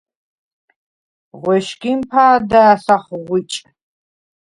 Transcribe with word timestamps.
ღუ̂ეშგიმ 1.41 1.99
ფა̄და̈ს 2.09 2.83
ახღუ̂იჭ. 2.95 3.51